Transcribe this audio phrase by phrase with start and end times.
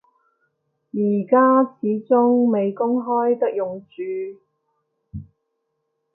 [0.93, 0.99] 而
[1.29, 4.41] 家始終未公開得用住